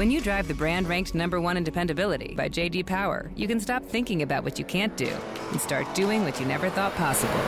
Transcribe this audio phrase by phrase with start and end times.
[0.00, 3.60] When you drive the brand ranked number one in dependability by JD Power, you can
[3.60, 5.14] stop thinking about what you can't do
[5.50, 7.38] and start doing what you never thought possible.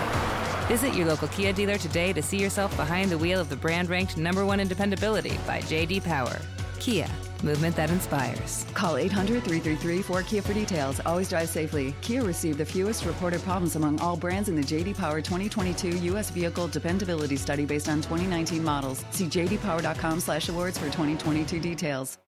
[0.68, 3.88] Visit your local Kia dealer today to see yourself behind the wheel of the brand
[3.88, 6.36] ranked number one in dependability by JD Power.
[6.78, 7.08] Kia,
[7.42, 8.64] movement that inspires.
[8.74, 11.00] Call 800 333 4KIA for details.
[11.06, 11.94] Always drive safely.
[12.00, 16.30] Kia received the fewest reported problems among all brands in the JD Power 2022 U.S.
[16.30, 19.04] Vehicle Dependability Study based on 2019 models.
[19.10, 22.18] See jdpower.com slash awards for 2022 details.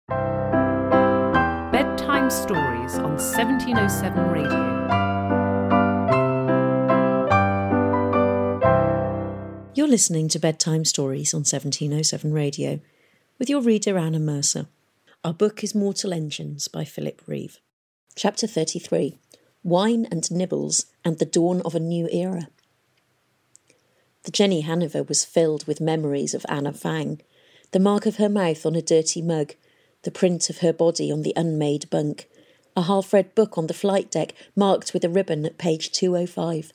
[1.75, 4.75] Bedtime Stories on 1707 Radio.
[9.75, 12.79] You're listening to Bedtime Stories on 1707 Radio
[13.41, 14.69] with your reader Anna Mercer.
[15.25, 17.59] Our book is Mortal Engines by Philip Reeve.
[18.15, 19.17] Chapter 33
[19.63, 22.49] Wine and Nibbles and the Dawn of a New Era.
[24.25, 27.23] The Jenny Haniver was filled with memories of Anna Fang,
[27.71, 29.55] the mark of her mouth on a dirty mug,
[30.03, 32.29] the print of her body on the unmade bunk,
[32.77, 36.71] a half read book on the flight deck marked with a ribbon at page 205.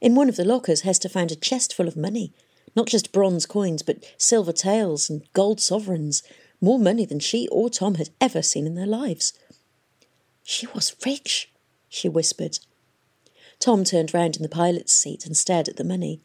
[0.00, 2.32] In one of the lockers, Hester found a chest full of money,
[2.76, 6.22] not just bronze coins, but silver taels and gold sovereigns,
[6.60, 9.32] more money than she or Tom had ever seen in their lives.
[10.42, 11.50] She was rich,
[11.88, 12.58] she whispered.
[13.58, 16.20] Tom turned round in the pilot's seat and stared at the money.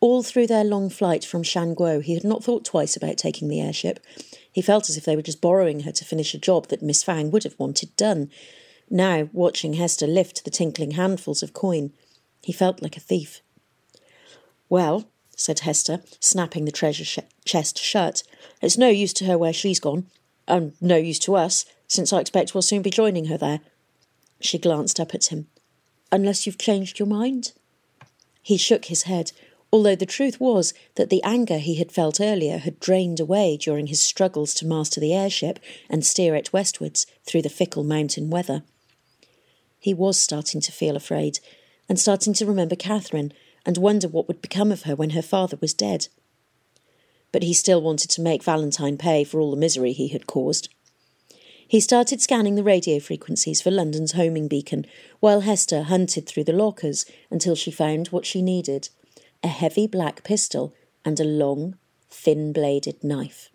[0.00, 3.48] All through their long flight from Shan Guo, he had not thought twice about taking
[3.48, 4.00] the airship.
[4.50, 7.02] He felt as if they were just borrowing her to finish a job that Miss
[7.02, 8.30] Fang would have wanted done.
[8.90, 11.92] Now, watching Hester lift the tinkling handfuls of coin,
[12.42, 13.40] he felt like a thief.
[14.68, 18.22] Well, said Hester, snapping the treasure chest shut,
[18.60, 20.06] it's no use to her where she's gone,
[20.46, 23.60] and no use to us, since I expect we'll soon be joining her there.
[24.40, 25.46] She glanced up at him.
[26.12, 27.52] Unless you've changed your mind?
[28.42, 29.32] He shook his head,
[29.72, 33.88] although the truth was that the anger he had felt earlier had drained away during
[33.88, 38.62] his struggles to master the airship and steer it westwards through the fickle mountain weather.
[39.80, 41.40] He was starting to feel afraid,
[41.88, 43.32] and starting to remember Catherine
[43.66, 46.08] and wonder what would become of her when her father was dead.
[47.32, 50.68] But he still wanted to make Valentine pay for all the misery he had caused.
[51.66, 54.86] He started scanning the radio frequencies for London's homing beacon,
[55.20, 58.90] while Hester hunted through the lockers until she found what she needed
[59.44, 60.74] a heavy black pistol,
[61.04, 61.76] and a long,
[62.08, 63.50] thin bladed knife.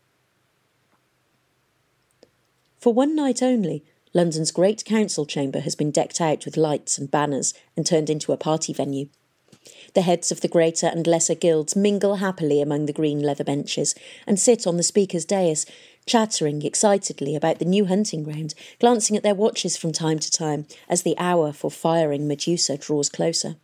[2.78, 3.84] For one night only,
[4.14, 8.32] London's great council chamber has been decked out with lights and banners and turned into
[8.32, 9.10] a party venue.
[9.94, 13.96] The heads of the greater and lesser guilds mingle happily among the green leather benches
[14.28, 15.66] and sit on the speaker's dais,
[16.06, 20.66] chattering excitedly about the new hunting ground, glancing at their watches from time to time
[20.88, 23.56] as the hour for firing Medusa draws closer.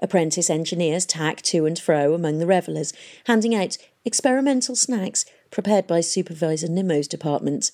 [0.00, 2.92] Apprentice engineers tack to and fro among the revellers,
[3.24, 7.72] handing out experimental snacks prepared by Supervisor Nimmo's department.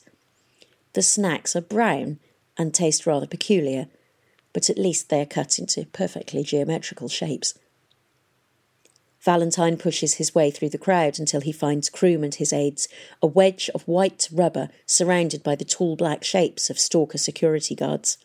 [0.95, 2.19] The snacks are brown
[2.57, 3.89] and taste rather peculiar,
[4.55, 7.53] but at least they are cut into perfectly geometrical shapes.
[9.21, 12.89] Valentine pushes his way through the crowd until he finds Crome and his aides,
[13.23, 18.19] a wedge of white rubber surrounded by the tall black shapes of stalker security guards.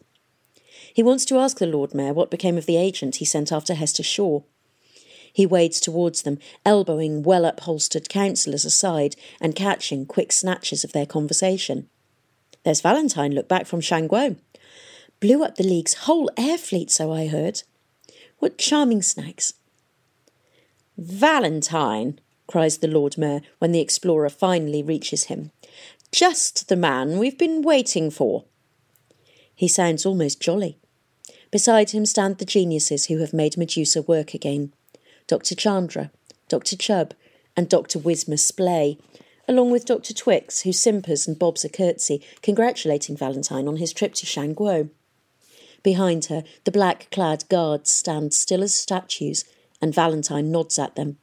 [0.94, 3.75] He wants to ask the Lord Mayor what became of the agent he sent after
[3.75, 4.41] Hester Shaw.
[5.31, 11.06] He wades towards them, elbowing well upholstered councillors aside and catching quick snatches of their
[11.06, 11.88] conversation.
[12.66, 14.35] There's Valentine, look back from Shan Guo.
[15.19, 17.63] Blew up the League's whole air fleet, so I heard.
[18.40, 19.53] What charming snacks.
[20.97, 25.52] Valentine, cries the Lord Mayor when the explorer finally reaches him.
[26.12, 28.46] Just the man we've been waiting for.
[29.53, 30.78] He sounds almost jolly.
[31.52, 34.74] Beside him stand the geniuses who have made Medusa work again
[35.28, 35.53] Dr.
[35.53, 36.12] Chandra,
[36.47, 36.75] Dr.
[36.75, 37.13] Chubb,
[37.56, 38.00] and Dr.
[38.00, 38.97] Wisma Splay,
[39.47, 40.13] along with Dr.
[40.13, 44.90] Twix, who simpers and bobs a curtsy, congratulating Valentine on his trip to Shan Guo.
[45.84, 49.45] Behind her, the black clad guards stand still as statues,
[49.81, 51.17] and Valentine nods at them.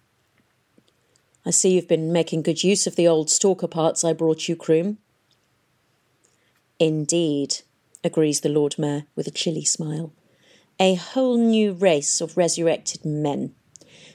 [1.45, 4.57] I see you've been making good use of the old stalker parts I brought you,
[4.57, 4.99] Crome.
[6.79, 7.59] Indeed,
[8.03, 10.13] agrees the Lord Mayor with a chilly smile.
[10.81, 13.55] A whole new race of resurrected men.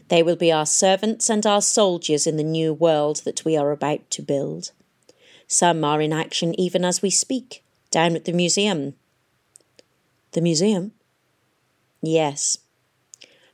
[0.09, 3.71] They will be our servants and our soldiers in the new world that we are
[3.71, 4.71] about to build.
[5.47, 8.95] Some are in action even as we speak, down at the museum.
[10.31, 10.93] The museum?
[12.01, 12.57] Yes.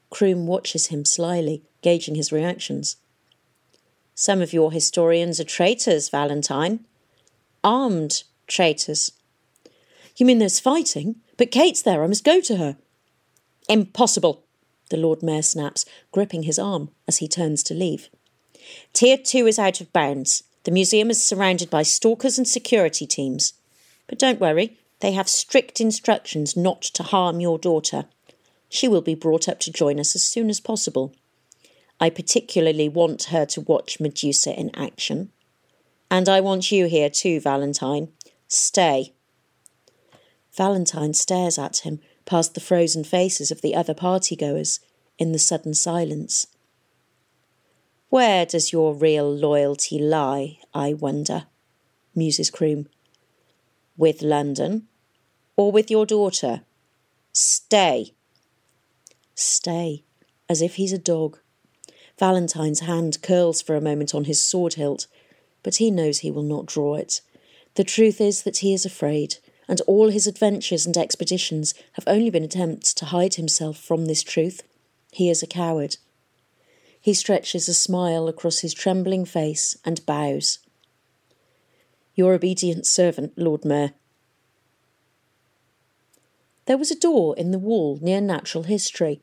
[0.10, 2.98] Crome watches him slyly, gauging his reactions.
[4.16, 6.86] Some of your historians are traitors, Valentine.
[7.64, 9.12] Armed traitors.
[10.16, 11.18] You mean there's fighting?
[11.38, 12.04] But Kate's there.
[12.04, 12.78] I must go to her.
[13.70, 14.44] Impossible,
[14.90, 18.10] the Lord Mayor snaps, gripping his arm as he turns to leave.
[18.94, 20.44] Tier 2 is out of bounds.
[20.64, 23.54] The museum is surrounded by stalkers and security teams.
[24.08, 28.06] But don't worry, they have strict instructions not to harm your daughter.
[28.70, 31.14] She will be brought up to join us as soon as possible.
[32.00, 35.32] I particularly want her to watch Medusa in action.
[36.10, 38.10] And I want you here too, Valentine.
[38.48, 39.14] Stay.
[40.56, 44.80] Valentine stares at him past the frozen faces of the other partygoers
[45.18, 46.48] in the sudden silence.
[48.10, 51.46] Where does your real loyalty lie, I wonder?
[52.16, 52.88] muses Crome.
[53.98, 54.88] With London
[55.56, 56.62] or with your daughter?
[57.34, 58.14] Stay.
[59.34, 60.04] Stay,
[60.48, 61.40] as if he's a dog.
[62.20, 65.08] Valentine's hand curls for a moment on his sword hilt,
[65.64, 67.22] but he knows he will not draw it.
[67.76, 72.30] The truth is that he is afraid, and all his adventures and expeditions have only
[72.30, 74.64] been attempts to hide himself from this truth.
[75.12, 75.98] He is a coward.
[77.00, 80.60] He stretches a smile across his trembling face and bows.
[82.18, 83.92] Your obedient servant, Lord Mayor.
[86.66, 89.22] There was a door in the wall near natural history,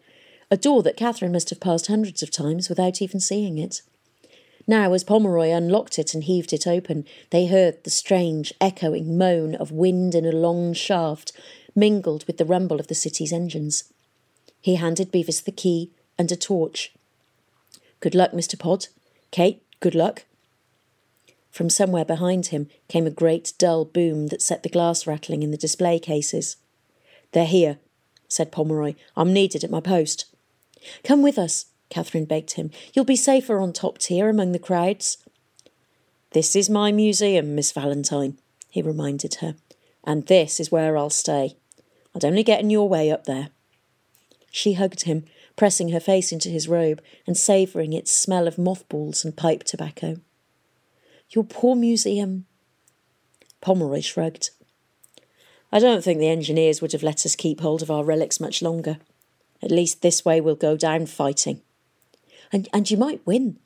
[0.49, 3.82] a door that Catherine must have passed hundreds of times without even seeing it.
[4.69, 9.56] Now, as Pomeroy unlocked it and heaved it open, they heard the strange, echoing moan
[9.56, 11.32] of wind in a long shaft,
[11.75, 13.93] mingled with the rumble of the city's engines.
[14.61, 16.93] He handed Bevis the key and a torch.
[17.99, 18.56] Good luck, Mr.
[18.56, 18.87] Pod.
[19.32, 20.25] Kate, good luck.
[21.55, 25.53] From somewhere behind him came a great dull boom that set the glass rattling in
[25.53, 26.56] the display cases.
[27.31, 27.79] They're here,
[28.27, 28.97] said Pomeroy.
[29.17, 30.25] I'm needed at my post.
[31.05, 32.73] Come with us, Catherine begged him.
[32.93, 35.19] You'll be safer on top tier among the crowds.
[36.33, 38.37] This is my museum, Miss Valentine,
[38.69, 39.55] he reminded her,
[40.03, 41.56] and this is where I'll stay.
[42.17, 43.51] I'd only get in your way up there.
[44.51, 45.25] She hugged him,
[45.55, 50.17] pressing her face into his robe and savouring its smell of mothballs and pipe tobacco.
[51.31, 52.47] Your poor museum.
[53.61, 54.50] Pomeroy shrugged.
[55.73, 58.62] I don't think the engineers would have let us keep hold of our relics much
[58.62, 58.99] longer.
[59.62, 61.62] At least this way we'll go down fighting
[62.55, 63.59] and, and you might win.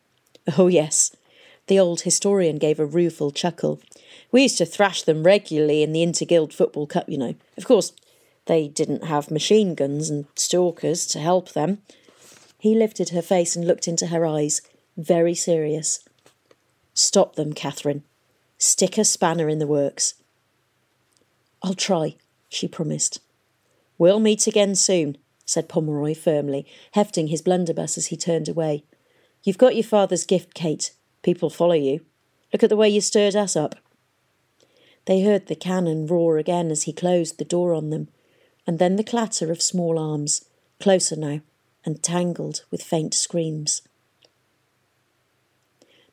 [0.56, 1.14] Oh, yes.
[1.66, 3.80] The old historian gave a rueful chuckle.
[4.32, 7.34] We used to thrash them regularly in the Interguild Football Cup, you know.
[7.58, 7.92] Of course,
[8.46, 11.82] they didn't have machine guns and stalkers to help them.
[12.58, 14.62] He lifted her face and looked into her eyes,
[14.96, 16.07] very serious.
[16.98, 18.02] Stop them, Catherine.
[18.58, 20.14] Stick a spanner in the works.
[21.62, 22.16] I'll try,
[22.48, 23.20] she promised.
[23.98, 28.82] We'll meet again soon, said Pomeroy firmly, hefting his blunderbuss as he turned away.
[29.44, 30.92] You've got your father's gift, Kate.
[31.22, 32.00] People follow you.
[32.52, 33.76] Look at the way you stirred us up.
[35.04, 38.08] They heard the cannon roar again as he closed the door on them,
[38.66, 40.46] and then the clatter of small arms,
[40.80, 41.42] closer now,
[41.84, 43.82] and tangled with faint screams.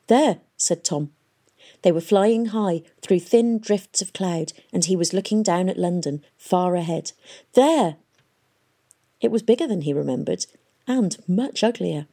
[0.06, 1.12] There, said Tom.
[1.82, 5.78] They were flying high through thin drifts of cloud, and he was looking down at
[5.78, 7.12] London, far ahead.
[7.54, 7.96] There,
[9.20, 10.46] it was bigger than he remembered,
[10.86, 12.06] and much uglier.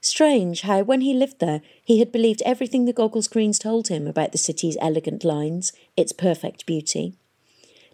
[0.00, 4.06] Strange how, when he lived there, he had believed everything the goggle screens told him
[4.06, 7.14] about the city's elegant lines, its perfect beauty.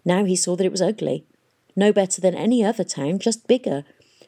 [0.03, 1.23] Now he saw that it was ugly,
[1.75, 3.85] no better than any other town, just bigger,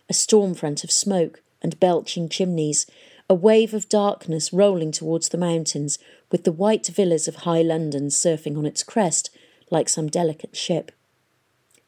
[0.07, 2.85] a storm front of smoke and belching chimneys,
[3.33, 5.97] a wave of darkness rolling towards the mountains,
[6.29, 9.31] with the white villas of high London surfing on its crest
[9.71, 10.91] like some delicate ship.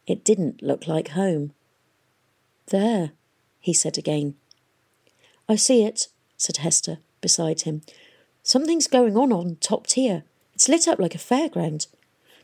[0.08, 1.54] It didn't look like home.
[2.72, 3.12] There,
[3.60, 4.34] he said again.
[5.48, 7.84] I see it, said Hester, beside him.
[8.42, 10.24] Something's going on on top tier.
[10.56, 11.86] It's lit up like a fairground.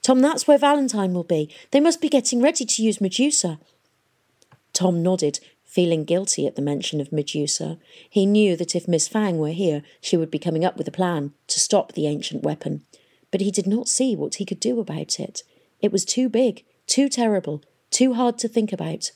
[0.04, 1.50] Tom, that's where Valentine will be.
[1.72, 3.60] They must be getting ready to use Medusa.
[4.74, 5.40] Tom nodded,
[5.72, 7.78] feeling guilty at the mention of Medusa.
[8.10, 10.92] He knew that if Miss Fang were here, she would be coming up with a
[10.92, 12.84] plan to stop the ancient weapon.
[13.32, 15.44] But he did not see what he could do about it.
[15.80, 19.12] It was too big, too terrible, too hard to think about.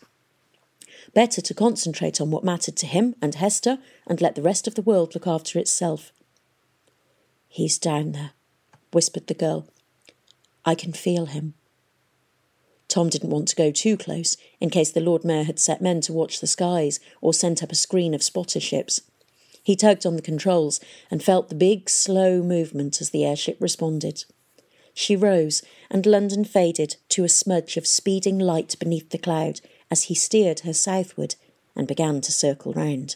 [1.13, 4.75] Better to concentrate on what mattered to him and Hester and let the rest of
[4.75, 6.13] the world look after itself.
[7.49, 8.31] He's down there,
[8.93, 9.67] whispered the girl.
[10.63, 11.55] I can feel him.
[12.87, 16.01] Tom didn't want to go too close, in case the Lord Mayor had set men
[16.01, 19.01] to watch the skies or sent up a screen of spotter ships.
[19.63, 24.25] He tugged on the controls and felt the big, slow movement as the airship responded.
[24.93, 30.03] She rose, and London faded to a smudge of speeding light beneath the cloud as
[30.03, 31.35] he steered her southward
[31.75, 33.15] and began to circle round.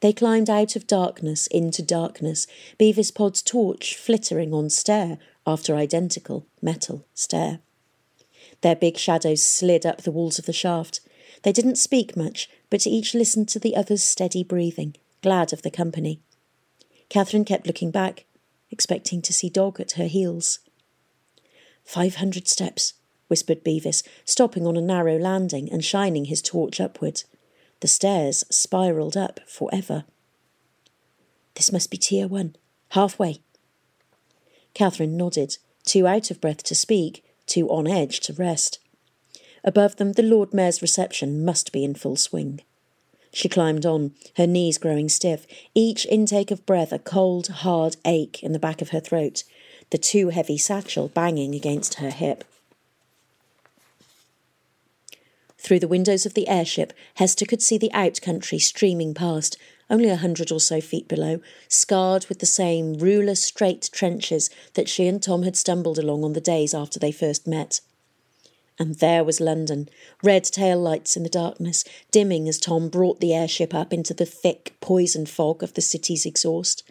[0.00, 2.46] They climbed out of darkness into darkness,
[2.78, 7.60] Bevis Pod's torch flittering on stair after identical metal stair.
[8.60, 11.00] Their big shadows slid up the walls of the shaft.
[11.42, 15.70] They didn't speak much, but each listened to the other's steady breathing, glad of the
[15.70, 16.20] company.
[17.08, 18.26] Catherine kept looking back,
[18.70, 20.58] expecting to see Dog at her heels.
[21.82, 22.92] Five hundred steps,
[23.28, 27.22] whispered Bevis, stopping on a narrow landing and shining his torch upward.
[27.80, 30.04] The stairs spiralled up forever.
[31.54, 32.54] This must be tier one,
[32.90, 33.40] halfway.
[34.78, 38.78] Catherine nodded, too out of breath to speak, too on edge to rest.
[39.64, 42.60] Above them, the Lord Mayor's reception must be in full swing.
[43.32, 48.40] She climbed on, her knees growing stiff, each intake of breath a cold, hard ache
[48.40, 49.42] in the back of her throat,
[49.90, 52.44] the too heavy satchel banging against her hip.
[55.58, 59.58] Through the windows of the airship, Hester could see the out country streaming past,
[59.90, 64.88] only a hundred or so feet below, scarred with the same ruler straight trenches that
[64.88, 67.80] she and Tom had stumbled along on the days after they first met.
[68.78, 69.88] And there was London,
[70.22, 74.26] red tail lights in the darkness, dimming as Tom brought the airship up into the
[74.26, 76.84] thick poison fog of the city's exhaust.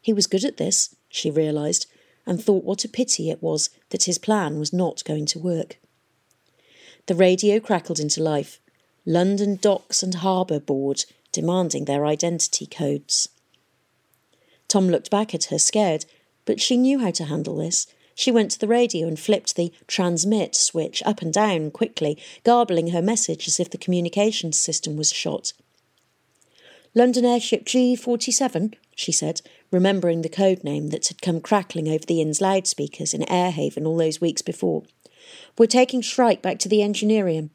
[0.00, 1.86] He was good at this, she realised,
[2.26, 5.78] and thought what a pity it was that his plan was not going to work.
[7.06, 8.58] The radio crackled into life.
[9.04, 11.04] London Docks and Harbour Board
[11.36, 13.28] demanding their identity codes.
[14.68, 16.06] Tom looked back at her, scared,
[16.46, 17.86] but she knew how to handle this.
[18.14, 22.88] She went to the radio and flipped the transmit switch up and down quickly, garbling
[22.88, 25.52] her message as if the communications system was shot.
[26.94, 32.22] London airship G47, she said, remembering the code name that had come crackling over the
[32.22, 34.84] inn's loudspeakers in Airhaven all those weeks before.
[35.58, 37.50] We're taking Shrike back to the Engineerium.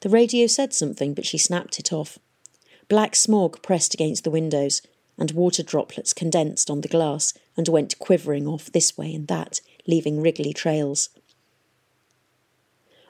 [0.00, 2.18] The radio said something, but she snapped it off.
[2.88, 4.80] Black smog pressed against the windows,
[5.18, 9.60] and water droplets condensed on the glass and went quivering off this way and that,
[9.86, 11.10] leaving wriggly trails.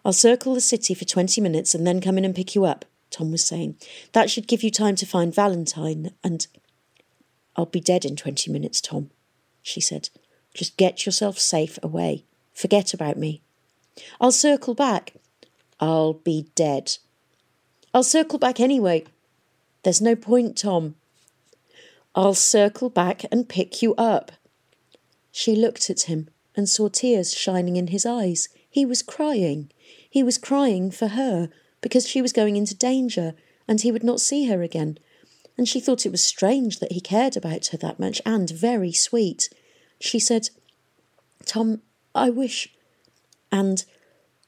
[0.04, 2.86] I'll circle the city for twenty minutes and then come in and pick you up,
[3.10, 3.76] Tom was saying.
[4.12, 6.46] That should give you time to find Valentine and.
[7.56, 9.10] I'll be dead in twenty minutes, Tom,
[9.62, 10.08] she said.
[10.54, 12.24] Just get yourself safe away.
[12.54, 13.42] Forget about me.
[14.20, 15.14] I'll circle back.
[15.80, 16.96] I'll be dead.
[17.94, 19.04] I'll circle back anyway.
[19.82, 20.96] There's no point, Tom.
[22.14, 24.32] I'll circle back and pick you up.
[25.30, 28.48] She looked at him and saw tears shining in his eyes.
[28.68, 29.70] He was crying.
[30.10, 31.48] He was crying for her
[31.80, 33.34] because she was going into danger
[33.68, 34.98] and he would not see her again.
[35.56, 38.92] And she thought it was strange that he cared about her that much and very
[38.92, 39.48] sweet.
[40.00, 40.50] She said,
[41.44, 41.82] Tom,
[42.14, 42.74] I wish.
[43.50, 43.84] And,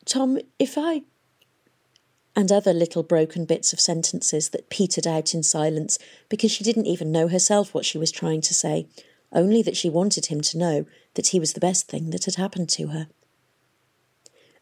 [0.04, 1.02] Tom, if I.
[2.37, 6.87] And other little broken bits of sentences that petered out in silence because she didn't
[6.87, 8.87] even know herself what she was trying to say,
[9.32, 12.37] only that she wanted him to know that he was the best thing that had
[12.37, 13.08] happened to her.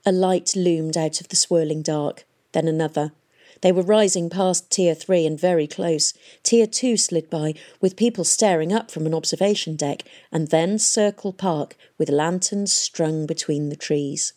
[0.06, 3.12] A light loomed out of the swirling dark, then another,
[3.60, 6.14] they were rising past Tier 3 and very close.
[6.42, 11.32] Tier 2 slid by, with people staring up from an observation deck, and then Circle
[11.32, 14.32] Park, with lanterns strung between the trees.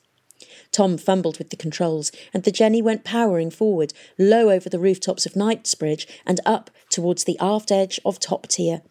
[0.71, 5.25] Tom fumbled with the controls, and the Jenny went powering forward, low over the rooftops
[5.25, 8.81] of Knightsbridge and up towards the aft edge of top tier.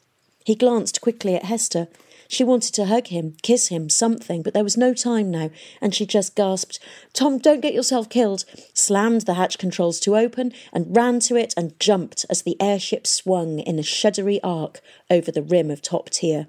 [0.44, 1.88] He glanced quickly at Hester.
[2.28, 5.50] She wanted to hug him, kiss him, something, but there was no time now,
[5.80, 6.78] and she just gasped,
[7.12, 11.52] Tom, don't get yourself killed, slammed the hatch controls to open, and ran to it
[11.56, 16.08] and jumped as the airship swung in a shuddery arc over the rim of top
[16.08, 16.46] tier.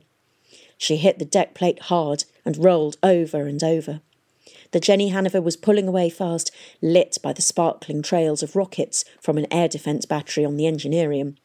[0.78, 4.02] She hit the deck plate hard and rolled over and over.
[4.72, 6.52] The Jenny Haniver was pulling away fast,
[6.82, 11.36] lit by the sparkling trails of rockets from an air defence battery on the Engineerium.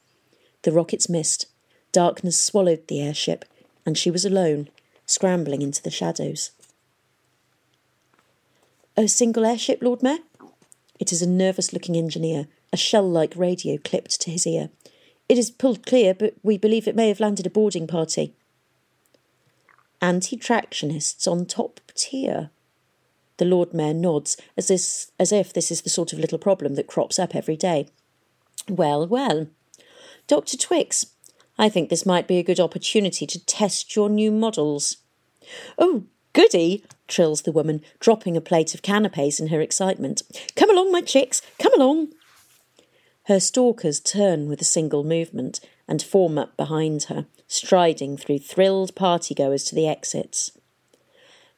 [0.62, 1.46] The rockets missed.
[1.92, 3.44] Darkness swallowed the airship,
[3.84, 4.68] and she was alone,
[5.06, 6.52] scrambling into the shadows.
[8.96, 10.18] A single airship, Lord Mayor?
[10.98, 14.70] It is a nervous looking engineer, a shell like radio clipped to his ear.
[15.28, 18.34] It is pulled clear, but we believe it may have landed a boarding party.
[20.00, 22.50] Anti tractionists on top tier.
[23.38, 26.74] The Lord Mayor nods, as, this, as if this is the sort of little problem
[26.74, 27.88] that crops up every day.
[28.68, 29.48] Well, well.
[30.26, 30.56] Dr.
[30.56, 31.06] Twix,
[31.58, 34.98] I think this might be a good opportunity to test your new models.
[35.78, 40.22] Oh, goody, trills the woman, dropping a plate of canapes in her excitement.
[40.56, 42.12] Come along, my chicks, come along.
[43.24, 48.94] Her stalkers turn with a single movement and form up behind her, striding through thrilled
[48.94, 50.55] partygoers to the exits.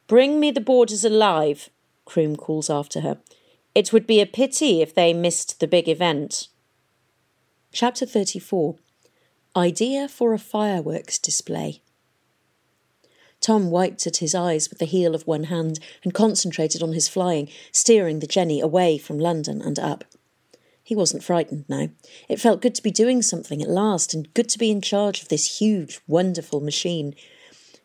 [0.09, 1.69] Bring me the boarders alive,
[2.07, 3.19] Crome calls after her.
[3.75, 6.49] It would be a pity if they missed the big event.
[7.73, 8.77] Chapter 34
[9.55, 11.83] Idea for a fireworks display.
[13.41, 17.07] Tom wiped at his eyes with the heel of one hand and concentrated on his
[17.07, 20.05] flying, steering the Jenny away from London and up.
[20.83, 21.91] He wasn't frightened now.
[22.31, 25.21] It felt good to be doing something at last, and good to be in charge
[25.21, 27.15] of this huge, wonderful machine.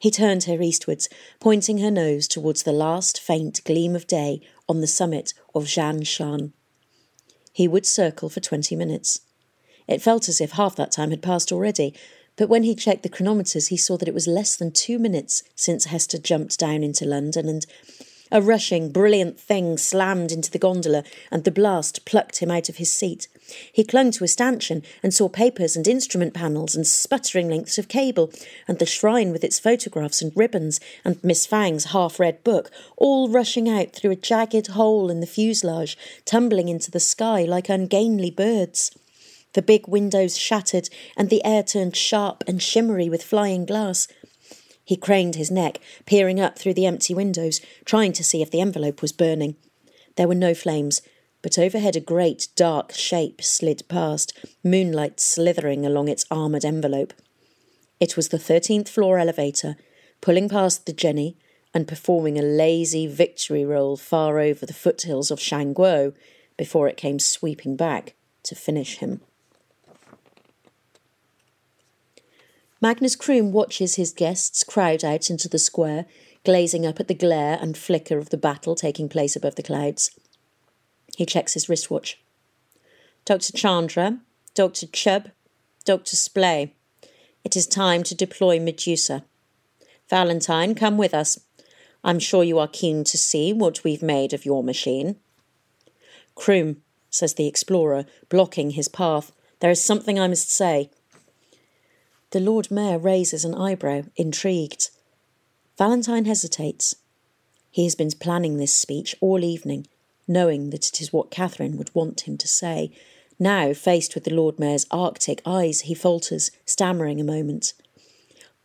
[0.03, 1.07] He turned her eastwards,
[1.39, 6.05] pointing her nose towards the last faint gleam of day on the summit of Zhan
[6.05, 6.51] Shan.
[7.53, 9.21] He would circle for twenty minutes.
[9.87, 11.93] It felt as if half that time had passed already,
[12.35, 15.41] but when he checked the chronometers, he saw that it was less than two minutes
[15.55, 17.65] since Hester jumped down into London, and
[18.33, 22.77] a rushing, brilliant thing slammed into the gondola, and the blast plucked him out of
[22.77, 23.27] his seat.
[23.71, 27.87] He clung to a stanchion and saw papers and instrument panels and sputtering lengths of
[27.87, 28.31] cable,
[28.67, 33.29] and the shrine with its photographs and ribbons, and Miss Fang's half read book, all
[33.29, 38.31] rushing out through a jagged hole in the fuselage, tumbling into the sky like ungainly
[38.31, 38.89] birds.
[39.53, 44.07] The big windows shattered, and the air turned sharp and shimmery with flying glass.
[44.83, 48.61] He craned his neck, peering up through the empty windows, trying to see if the
[48.61, 49.55] envelope was burning.
[50.15, 51.01] There were no flames,
[51.41, 57.13] but overhead a great dark shape slid past, moonlight slithering along its armoured envelope.
[57.99, 59.75] It was the thirteenth floor elevator,
[60.21, 61.37] pulling past the Jenny
[61.73, 66.13] and performing a lazy victory roll far over the foothills of Shan Guo
[66.57, 68.13] before it came sweeping back
[68.43, 69.21] to finish him.
[72.83, 76.05] Magnus Crome watches his guests crowd out into the square,
[76.43, 80.11] glazing up at the glare and flicker of the battle taking place above the clouds.
[81.15, 82.19] He checks his wristwatch.
[83.23, 83.53] Dr.
[83.53, 84.19] Chandra,
[84.53, 84.87] Dr.
[84.87, 85.29] Chubb,
[85.85, 86.17] Dr.
[86.17, 86.73] Splay.
[87.45, 89.23] It is time to deploy Medusa.
[90.09, 91.39] Valentine, come with us.
[92.03, 95.15] I'm sure you are keen to see what we've made of your machine.
[96.35, 99.31] Crome, says the explorer, blocking his path.
[99.61, 100.89] There is something I must say.
[102.33, 104.89] The Lord Mayor raises an eyebrow, intrigued.
[105.77, 106.95] Valentine hesitates.
[107.69, 109.85] He has been planning this speech all evening,
[110.27, 112.91] knowing that it is what Catherine would want him to say.
[113.37, 117.73] Now, faced with the Lord Mayor's arctic eyes, he falters, stammering a moment.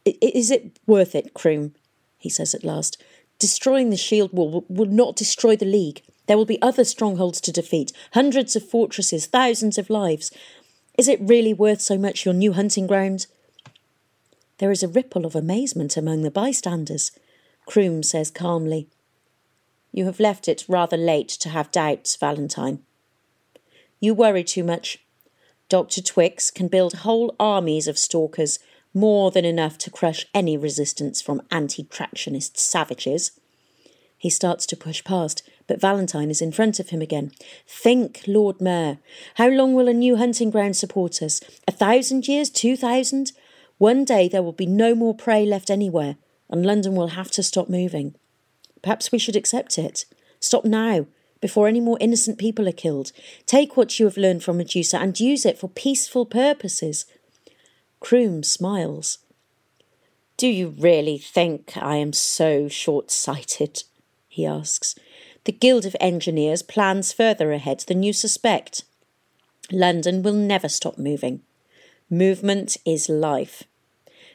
[0.07, 1.75] Is it worth it, Crome?
[2.17, 2.97] he says at last.
[3.39, 6.01] Destroying the shield wall will not destroy the League.
[6.27, 10.31] There will be other strongholds to defeat, hundreds of fortresses, thousands of lives.
[10.97, 13.27] Is it really worth so much your new hunting ground?
[14.59, 17.13] There is a ripple of amazement among the bystanders.
[17.67, 18.89] Crome says calmly,
[19.93, 22.81] You have left it rather late to have doubts, Valentine.
[24.01, 24.99] You worry too much.
[25.69, 26.01] Dr.
[26.01, 28.59] Twix can build whole armies of stalkers,
[28.95, 33.33] more than enough to crush any resistance from anti tractionist savages.
[34.17, 37.31] He starts to push past, but Valentine is in front of him again.
[37.69, 38.99] Think, Lord Mayor.
[39.35, 41.41] How long will a new hunting ground support us?
[41.69, 42.51] A thousand years?
[42.51, 43.33] Two thousand?
[43.79, 46.17] One day there will be no more prey left anywhere,
[46.51, 48.15] and London will have to stop moving.
[48.83, 50.05] Perhaps we should accept it.
[50.41, 51.07] Stop now,
[51.41, 53.13] before any more innocent people are killed.
[53.47, 57.07] Take what you have learned from Medusa and use it for peaceful purposes.
[58.01, 59.19] Crome smiles.
[60.37, 63.85] Do you really think I am so short sighted?
[64.29, 64.95] he asks.
[65.45, 68.85] The Guild of Engineers plans further ahead than you suspect.
[69.71, 71.43] London will never stop moving.
[72.11, 73.65] Movement is life.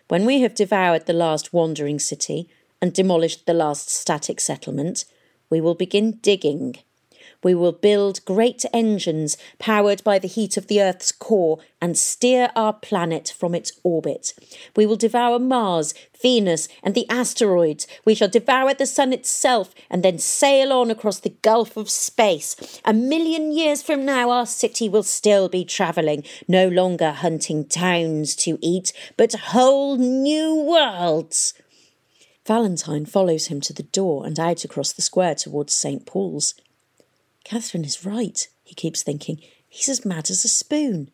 [0.08, 2.48] When we have devoured the last wandering city
[2.80, 5.06] and demolished the last static settlement,
[5.50, 6.76] we will begin digging
[7.44, 12.50] we will build great engines powered by the heat of the Earth's core and steer
[12.56, 14.34] our planet from its orbit.
[14.76, 17.86] We will devour Mars, Venus, and the asteroids.
[18.06, 22.80] We shall devour the sun itself and then sail on across the gulf of space.
[22.86, 28.36] A million years from now, our city will still be travelling, no longer hunting towns
[28.38, 31.54] to eat, but whole new worlds.
[32.46, 36.06] Valentine follows him to the door and out across the square towards St.
[36.06, 36.56] Paul's.
[37.44, 39.40] Catherine is right, he keeps thinking.
[39.68, 41.10] He's as mad as a spoon.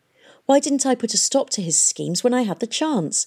[0.46, 3.26] Why didn't I put a stop to his schemes when I had the chance?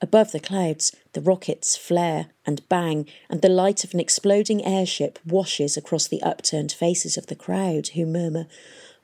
[0.00, 5.18] Above the clouds, the rockets flare and bang, and the light of an exploding airship
[5.24, 8.46] washes across the upturned faces of the crowd, who murmur,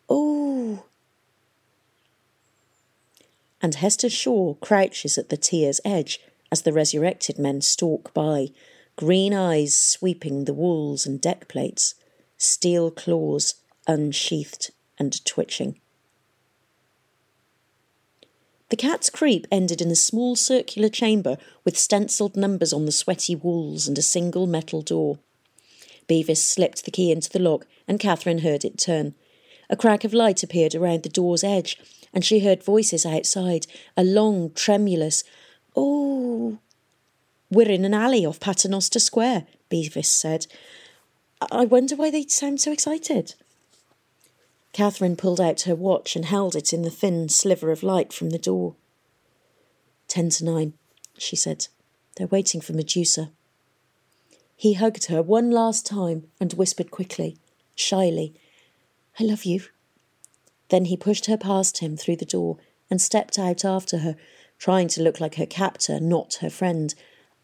[0.09, 0.85] Oh!
[3.63, 8.49] And Hester Shaw crouches at the tier's edge as the resurrected men stalk by,
[8.97, 11.95] green eyes sweeping the walls and deck plates
[12.43, 13.55] steel claws
[13.87, 15.79] unsheathed and twitching.
[18.71, 23.35] The cat's creep ended in a small circular chamber with stencilled numbers on the sweaty
[23.35, 25.19] walls and a single metal door.
[26.09, 29.15] Bevis slipped the key into the lock, and Catherine heard it turn.
[29.69, 31.79] A crack of light appeared around the door's edge,
[32.15, 35.23] and she heard voices outside, a long, tremulous,
[35.77, 36.59] Oh!
[37.51, 40.47] We're in an alley off Paternoster Square, Bevis said.
[41.51, 43.35] I wonder why they sound so excited.
[44.73, 48.31] Catherine pulled out her watch and held it in the thin sliver of light from
[48.31, 48.75] the door.
[50.09, 50.75] Ten to nine,
[51.19, 51.69] she said.
[52.17, 53.31] They're waiting for Medusa.
[54.57, 57.37] He hugged her one last time and whispered quickly,
[57.75, 58.35] shyly,
[59.19, 59.63] I love you.
[60.69, 62.59] Then he pushed her past him through the door
[62.91, 64.17] and stepped out after her,
[64.59, 66.95] trying to look like her captor, not her friend,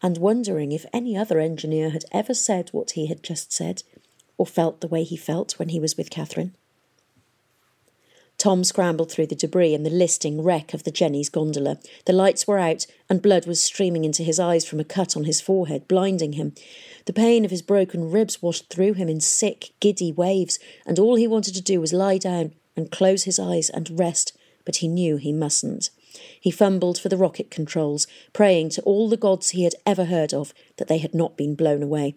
[0.01, 3.83] and wondering if any other engineer had ever said what he had just said,
[4.37, 6.55] or felt the way he felt when he was with Catherine.
[8.39, 11.77] Tom scrambled through the debris and the listing wreck of the Jenny's gondola.
[12.05, 15.25] The lights were out, and blood was streaming into his eyes from a cut on
[15.25, 16.53] his forehead, blinding him.
[17.03, 21.15] The pain of his broken ribs washed through him in sick, giddy waves, and all
[21.15, 24.87] he wanted to do was lie down and close his eyes and rest, but he
[24.87, 25.89] knew he mustn't.
[26.39, 30.33] He fumbled for the rocket controls, praying to all the gods he had ever heard
[30.33, 32.15] of that they had not been blown away.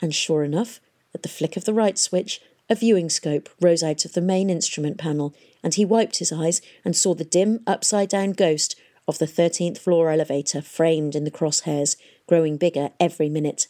[0.00, 0.80] And sure enough,
[1.14, 4.48] at the flick of the right switch, a viewing scope rose out of the main
[4.50, 8.76] instrument panel, and he wiped his eyes and saw the dim, upside down ghost
[9.06, 13.66] of the 13th floor elevator framed in the crosshairs, growing bigger every minute.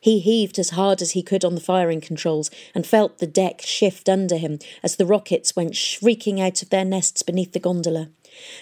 [0.00, 3.62] He heaved as hard as he could on the firing controls and felt the deck
[3.62, 8.10] shift under him as the rockets went shrieking out of their nests beneath the gondola.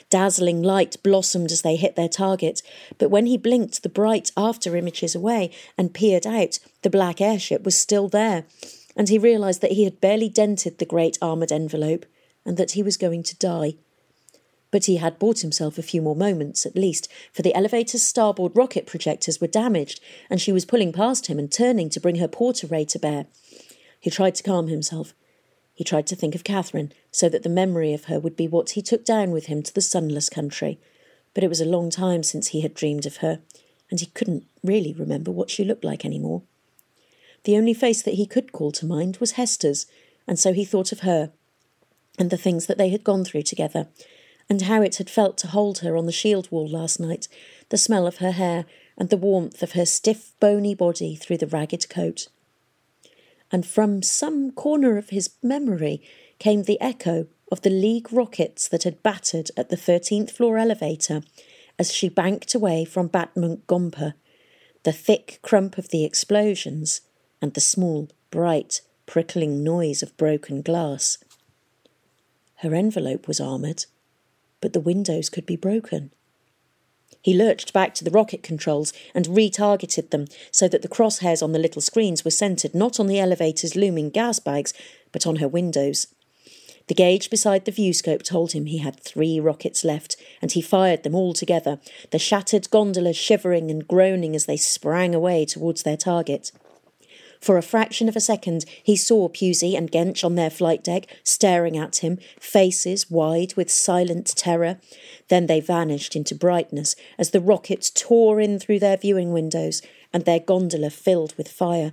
[0.08, 2.62] Dazzling light blossomed as they hit their target,
[2.98, 7.62] but when he blinked the bright after images away and peered out, the black airship
[7.64, 8.44] was still there,
[8.96, 12.04] and he realised that he had barely dented the great armoured envelope
[12.44, 13.74] and that he was going to die.
[14.70, 18.52] But he had bought himself a few more moments, at least, for the elevator's starboard
[18.54, 22.28] rocket projectors were damaged, and she was pulling past him and turning to bring her
[22.28, 23.26] porter ray to bear.
[23.98, 25.12] He tried to calm himself.
[25.74, 28.70] He tried to think of Catherine, so that the memory of her would be what
[28.70, 30.78] he took down with him to the sunless country.
[31.34, 33.40] But it was a long time since he had dreamed of her,
[33.90, 36.42] and he couldn't really remember what she looked like any more.
[37.44, 39.86] The only face that he could call to mind was Hester's,
[40.26, 41.32] and so he thought of her,
[42.18, 43.88] and the things that they had gone through together,
[44.50, 47.28] and how it had felt to hold her on the shield wall last night,
[47.68, 48.66] the smell of her hair,
[48.98, 52.26] and the warmth of her stiff, bony body through the ragged coat.
[53.52, 56.02] And from some corner of his memory
[56.40, 61.22] came the echo of the League rockets that had battered at the 13th floor elevator
[61.78, 64.14] as she banked away from Batmunkh Gompa,
[64.82, 67.02] the thick crump of the explosions,
[67.40, 71.18] and the small, bright, prickling noise of broken glass.
[72.56, 73.86] Her envelope was armoured,
[74.60, 76.12] but the windows could be broken.
[77.22, 81.52] He lurched back to the rocket controls and retargeted them so that the crosshairs on
[81.52, 84.72] the little screens were centred not on the elevator's looming gas bags,
[85.12, 86.06] but on her windows.
[86.86, 91.04] The gauge beside the viewscope told him he had three rockets left, and he fired
[91.04, 91.78] them all together,
[92.10, 96.50] the shattered gondola shivering and groaning as they sprang away towards their target.
[97.40, 101.06] For a fraction of a second, he saw Pewsey and Gench on their flight deck,
[101.24, 104.78] staring at him, faces wide with silent terror.
[105.28, 109.80] Then they vanished into brightness as the rockets tore in through their viewing windows
[110.12, 111.92] and their gondola filled with fire.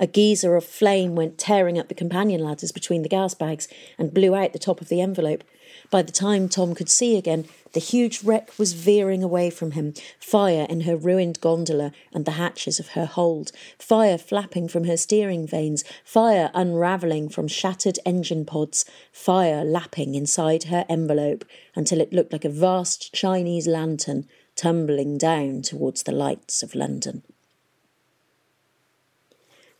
[0.00, 3.68] A geyser of flame went tearing up the companion ladders between the gas bags
[3.98, 5.44] and blew out the top of the envelope.
[5.90, 9.94] By the time Tom could see again, the huge wreck was veering away from him,
[10.18, 14.96] fire in her ruined gondola and the hatches of her hold, fire flapping from her
[14.96, 21.44] steering vanes, fire unravelling from shattered engine pods, fire lapping inside her envelope
[21.74, 27.22] until it looked like a vast Chinese lantern tumbling down towards the lights of London.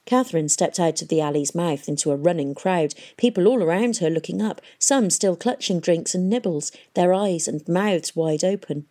[0.07, 4.11] Catherine stepped out of the alley's mouth into a running crowd, people all around her
[4.11, 8.87] looking up, some still clutching drinks and nibbles, their eyes and mouths wide open.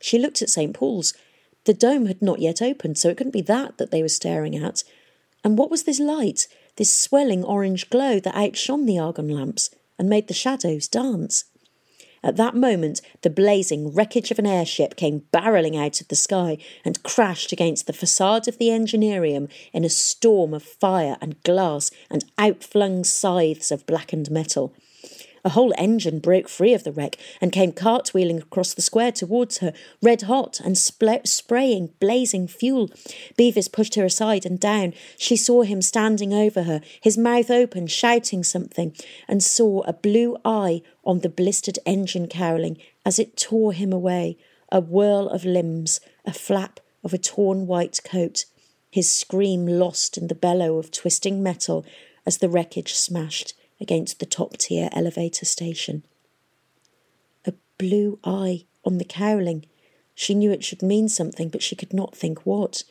[0.00, 0.74] She looked at St.
[0.74, 1.14] Paul's.
[1.64, 4.54] The dome had not yet opened, so it couldn't be that that they were staring
[4.54, 4.84] at.
[5.42, 10.10] And what was this light, this swelling orange glow that outshone the argon lamps and
[10.10, 11.44] made the shadows dance?
[12.24, 16.56] At that moment, the blazing wreckage of an airship came barreling out of the sky
[16.82, 21.90] and crashed against the facade of the Engineerium in a storm of fire and glass
[22.10, 24.72] and outflung scythes of blackened metal.
[25.46, 29.58] A whole engine broke free of the wreck and came cartwheeling across the square towards
[29.58, 32.90] her, red hot and spraying blazing fuel.
[33.36, 34.94] Bevis pushed her aside and down.
[35.18, 38.96] She saw him standing over her, his mouth open, shouting something,
[39.28, 44.38] and saw a blue eye on the blistered engine cowling as it tore him away,
[44.72, 48.46] a whirl of limbs, a flap of a torn white coat,
[48.90, 51.84] his scream lost in the bellow of twisting metal
[52.24, 56.04] as the wreckage smashed against the top tier elevator station.
[57.44, 59.66] A blue eye on the cowling.
[60.14, 62.84] She knew it should mean something, but she could not think what.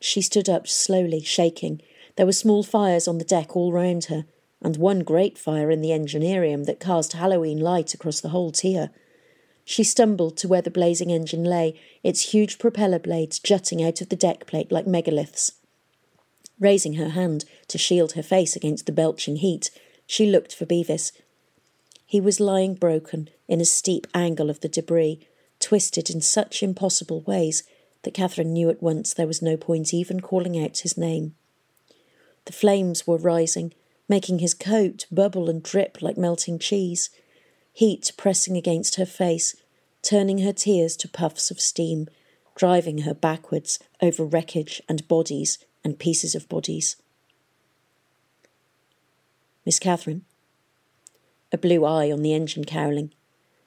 [0.00, 1.80] She stood up slowly, shaking.
[2.16, 4.26] There were small fires on the deck all round her,
[4.60, 8.90] and one great fire in the engineerium that cast Halloween light across the whole tier.
[9.64, 14.10] She stumbled to where the blazing engine lay, its huge propeller blades jutting out of
[14.10, 15.52] the deck plate like megaliths.
[16.60, 19.70] Raising her hand to shield her face against the belching heat,
[20.06, 21.12] she looked for Bevis.
[22.06, 25.26] He was lying broken in a steep angle of the debris,
[25.58, 27.64] twisted in such impossible ways
[28.02, 31.34] that Catherine knew at once there was no point even calling out his name.
[32.44, 33.72] The flames were rising,
[34.08, 37.10] making his coat bubble and drip like melting cheese,
[37.72, 39.56] heat pressing against her face,
[40.02, 42.06] turning her tears to puffs of steam,
[42.54, 46.96] driving her backwards over wreckage and bodies and pieces of bodies.
[49.66, 50.24] Miss Catherine?
[51.52, 53.12] A blue eye on the engine cowling.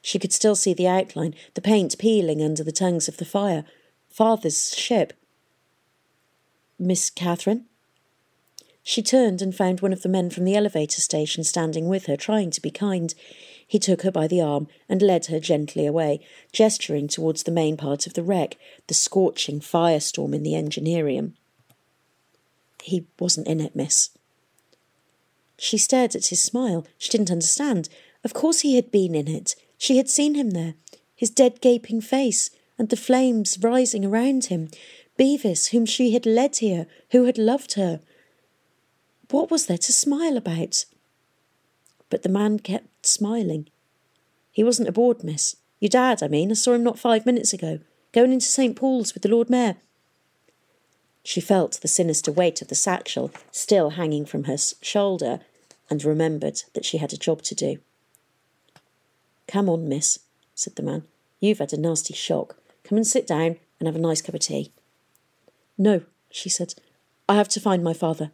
[0.02, 3.66] She could still see the outline, the paint peeling under the tongues of the fire.
[4.10, 5.14] Father's ship.
[6.80, 7.66] Miss Catherine?
[8.84, 12.16] She turned and found one of the men from the elevator station standing with her,
[12.16, 13.14] trying to be kind.
[13.68, 16.22] He took her by the arm and led her gently away,
[16.54, 18.56] gesturing towards the main part of the wreck,
[18.88, 21.34] the scorching firestorm in the engineerium.
[22.84, 24.12] He wasn't in it, miss.
[25.58, 26.86] She stared at his smile.
[26.98, 27.90] She didn't understand.
[28.24, 29.56] Of course he had been in it.
[29.78, 30.76] She had seen him there,
[31.16, 34.70] his dead gaping face, and the flames rising around him.
[35.18, 38.02] Bevis, whom she had led here, who had loved her,
[39.30, 40.86] what was there to smile about?
[42.10, 43.68] But the man kept smiling.
[44.52, 45.58] He wasn't aboard, miss.
[45.80, 46.52] Your dad, I mean.
[46.52, 47.80] I saw him not five minutes ago,
[48.14, 48.76] going into St.
[48.76, 49.76] Paul's with the Lord Mayor.
[51.28, 55.42] She felt the sinister weight of the satchel still hanging from her shoulder
[55.90, 57.80] and remembered that she had a job to do.
[59.46, 60.20] Come on, miss,
[60.56, 61.04] said the man.
[61.42, 62.56] You've had a nasty shock.
[62.86, 64.72] Come and sit down and have a nice cup of tea.
[65.78, 66.76] No, she said.
[67.28, 68.32] I have to find my father.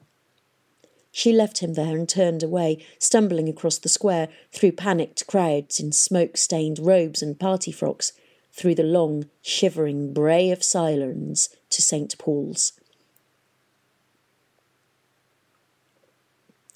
[1.12, 5.94] She left him there and turned away, stumbling across the square, through panicked crowds in
[5.94, 8.14] smoke stained robes and party frocks,
[8.52, 12.16] through the long, shivering bray of sirens to St.
[12.20, 12.74] Paul's.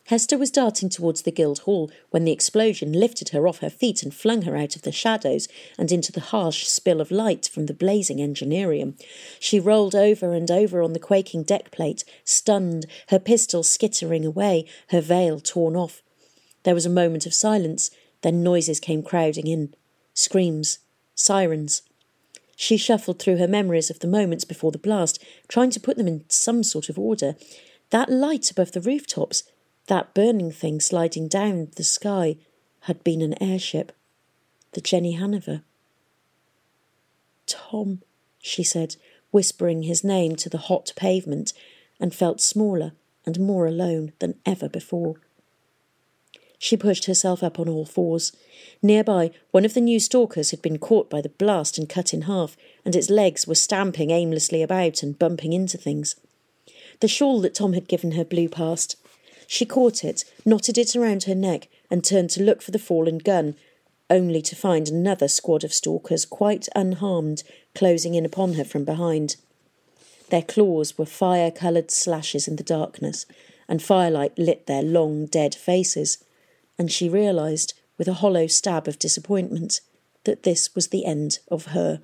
[0.08, 4.13] Hester was darting towards the Guildhall when the explosion lifted her off her feet and
[4.13, 7.74] flung her out of the shadows and into the harsh spill of light from the
[7.74, 8.98] blazing engineerium.
[9.38, 14.65] She rolled over and over on the quaking deck plate, stunned, her pistol skittering away,
[14.91, 16.02] her veil torn off.
[16.63, 17.91] There was a moment of silence,
[18.22, 19.74] then noises came crowding in
[20.13, 20.80] screams,
[21.15, 21.82] sirens.
[22.56, 26.08] She shuffled through her memories of the moments before the blast, trying to put them
[26.08, 27.36] in some sort of order.
[27.89, 29.43] That light above the rooftops,
[29.88, 32.38] that burning thing sliding down the sky
[32.82, 33.91] had been an airship.
[34.73, 35.63] The Jenny Haniver.
[37.45, 38.02] Tom,
[38.39, 38.97] she said,
[39.32, 41.54] whispering his name to the hot pavement,
[42.00, 42.91] and felt smaller
[43.26, 45.15] and more alone than ever before.
[46.60, 48.36] She pushed herself up on all fours.
[48.82, 52.23] Nearby, one of the new stalkers had been caught by the blast and cut in
[52.23, 56.15] half, and its legs were stamping aimlessly about and bumping into things.
[57.00, 58.95] The shawl that Tom had given her blew past.
[59.48, 63.18] She caught it, knotted it around her neck, and turned to look for the fallen
[63.18, 63.56] gun,
[64.10, 69.38] only to find another squad of stalkers, quite unharmed, closing in upon her from behind.
[70.30, 73.26] Their claws were fire coloured slashes in the darkness,
[73.70, 76.18] and firelight lit their long, dead faces,
[76.78, 79.82] and she realised, with a hollow stab of disappointment,
[80.26, 82.02] that this was the end of her.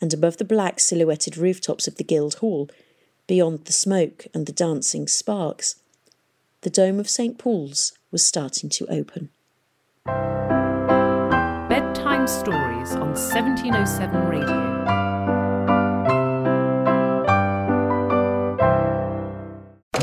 [0.00, 2.68] And above the black silhouetted rooftops of the Guildhall,
[3.28, 5.76] beyond the smoke and the dancing sparks,
[6.62, 7.38] the dome of St.
[7.38, 9.28] Paul's was starting to open.
[11.68, 14.72] Bedtime Stories on 1707 Radio.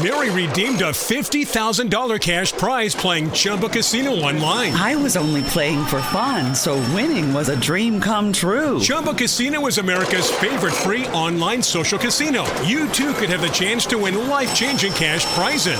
[0.02, 4.74] Mary redeemed a $50,000 cash prize playing Chumba Casino online.
[4.74, 8.80] I was only playing for fun, so winning was a dream come true.
[8.80, 12.46] Chumba Casino is America's favorite free online social casino.
[12.62, 15.80] You too could have the chance to win life changing cash prizes.